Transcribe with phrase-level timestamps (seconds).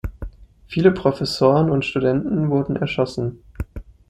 [0.65, 3.43] Viele Professoren und Studenten wurden erschossen.